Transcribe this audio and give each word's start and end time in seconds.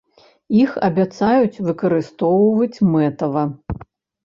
Іх 0.61 0.71
абяцаюць 0.87 1.61
выкарыстоўваць 1.67 2.83
мэтава. 2.97 3.47